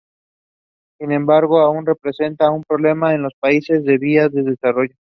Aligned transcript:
Sin 0.99 1.11
embargo, 1.11 1.59
aún 1.59 1.85
representa 1.85 2.49
un 2.49 2.63
problema 2.63 3.13
en 3.13 3.21
los 3.21 3.35
países 3.39 3.85
en 3.85 3.99
vías 3.99 4.31
de 4.31 4.41
desarrollo. 4.41 4.95